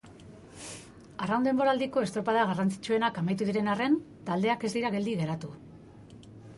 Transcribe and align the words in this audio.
Arraun 1.25 1.45
denboraldiko 1.47 2.03
estropada 2.07 2.47
garrantzitsuenak 2.53 3.21
amaitu 3.23 3.51
diren 3.53 3.73
arren, 3.77 4.01
taldeak 4.31 4.69
ez 4.71 4.77
dira 4.79 4.97
geldi 4.99 5.19
geratu. 5.25 5.57